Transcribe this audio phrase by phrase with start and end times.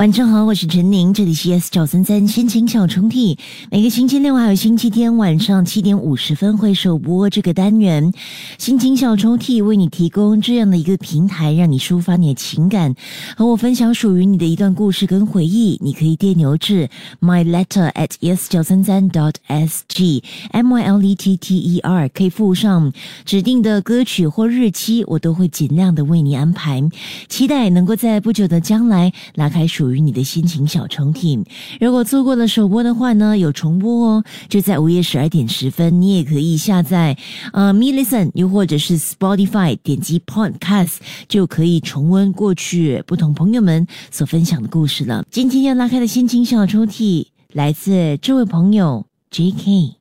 [0.00, 3.36] 晚上好，我是陈宁，这里是 S 九三三心情小抽屉。
[3.70, 8.10] 每个星期六还有星期天晚上七点五十分会首播这个单元。
[8.56, 12.94] 心情小抽屉为你提供这样的一个平台，让你抒发你的情感，
[13.36, 15.78] 和我分享属于你的一段故事跟回忆。
[15.82, 16.88] 你可以电邮至
[17.20, 21.78] my letter at s 九三三 dot s g m y l e t t e
[21.80, 22.90] r，可以附上
[23.26, 26.82] 指定的歌曲或日期，我都会尽量的为你安排。
[27.28, 29.94] 期待能够在不久的将来拉开属属。
[29.94, 31.44] 于你的心情小抽屉，
[31.80, 37.18] 如果错过了首播的话呢，有重播哦，就在午夜十二点十分，你也可以下载
[37.52, 45.24] 呃 Me Listen，又或者是 Spotify，点击 Podcast 就可以重温过去不同朋友们所分享的故事了。
[45.28, 49.99] 今天要拉开的心情小抽屉，来自这位朋友 J.K。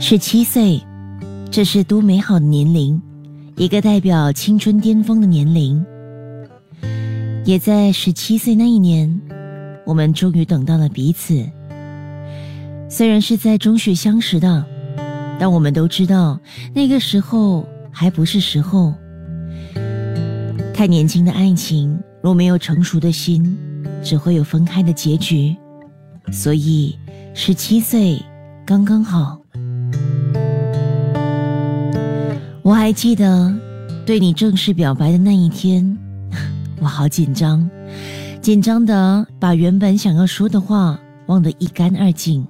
[0.00, 0.80] 十七岁，
[1.50, 3.02] 这是多美好的年龄，
[3.56, 5.84] 一个代表青春巅峰的年龄。
[7.44, 9.20] 也在十七岁那一年，
[9.84, 11.44] 我们终于等到了彼此。
[12.88, 14.64] 虽然是在中学相识的，
[15.36, 16.38] 但我们都知道
[16.72, 18.94] 那个时候还不是时候。
[20.72, 23.58] 太年轻的爱情，若没有成熟的心，
[24.00, 25.56] 只会有分开的结局。
[26.30, 26.96] 所以，
[27.34, 28.22] 十七岁
[28.64, 29.36] 刚刚好。
[32.68, 33.50] 我还记得
[34.04, 35.96] 对你正式表白的那一天，
[36.82, 37.66] 我好紧张，
[38.42, 42.46] 紧张的把原本想要说的话忘得一干二净。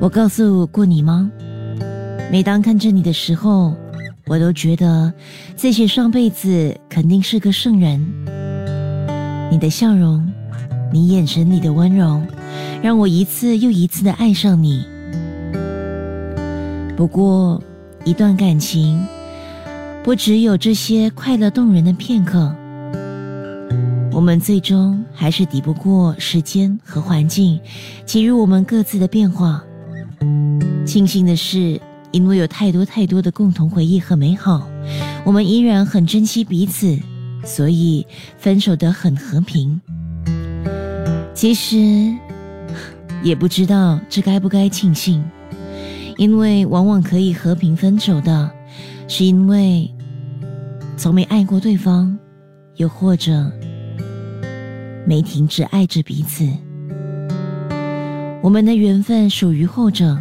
[0.00, 1.30] 我告诉过你吗？
[2.32, 3.76] 每当看着你的时候，
[4.26, 5.12] 我都觉得
[5.54, 8.04] 自己上辈子肯定是个圣人。
[9.52, 10.28] 你的笑容，
[10.92, 12.20] 你眼神里的温柔，
[12.82, 14.84] 让我一次又一次的爱上你。
[16.96, 17.62] 不过。
[18.04, 19.02] 一段感情，
[20.02, 22.54] 不只有这些快乐动人的片刻，
[24.12, 27.58] 我们最终还是抵不过时间和环境
[28.04, 29.64] 给予我们各自的变化。
[30.84, 31.80] 庆幸的是，
[32.10, 34.68] 因为有太多太多的共同回忆和美好，
[35.24, 36.98] 我们依然很珍惜彼此，
[37.42, 39.80] 所以分手得很和平。
[41.32, 42.14] 其实，
[43.22, 45.24] 也不知道这该不该庆幸。
[46.16, 48.50] 因为往往可以和平分手的，
[49.08, 49.90] 是因为
[50.96, 52.16] 从没爱过对方，
[52.76, 53.50] 又或者
[55.06, 56.48] 没停止爱着彼此。
[58.42, 60.18] 我们的缘分属于后者。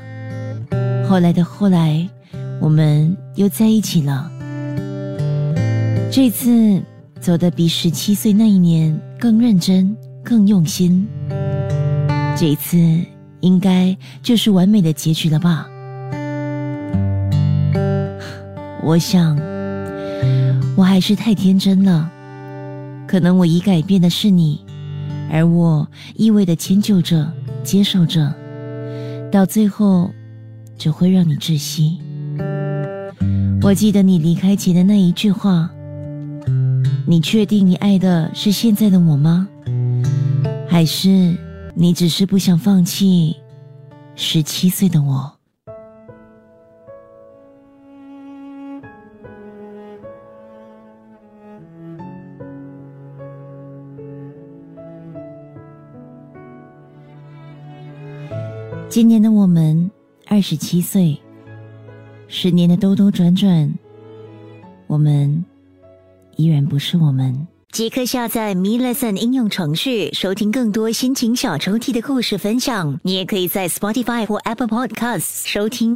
[1.07, 2.09] 后来的后来，
[2.59, 4.31] 我们又在一起了。
[6.09, 6.81] 这次
[7.19, 11.05] 走的比十七岁那一年更认真、更用心。
[12.35, 12.77] 这一次
[13.41, 15.67] 应该就是完美的结局了吧。
[18.85, 19.37] 我想，
[20.75, 22.11] 我还是太天真了。
[23.07, 24.59] 可能我已改变的是你，
[25.31, 27.31] 而我一味的迁就着、
[27.63, 28.33] 接受着，
[29.31, 30.11] 到最后
[30.77, 31.99] 只会让你窒息。
[33.61, 35.69] 我记得你离开前的那一句话
[37.07, 39.47] ：“你确定你爱的是现在的我吗？
[40.67, 41.37] 还是
[41.73, 43.37] 你只是不想放弃
[44.15, 45.32] 十七岁的我？”
[58.93, 59.89] 今年的我们
[60.27, 61.17] 二十七岁，
[62.27, 63.73] 十年的兜兜转转，
[64.85, 65.43] 我们
[66.35, 67.47] 依然不是我们。
[67.71, 72.99] 即刻下载 Me Lesson 应用程序，收听更多心情小抽屉的故事分享。
[73.01, 75.91] 你也可以在 Spotify 或 Apple Podcasts 收听。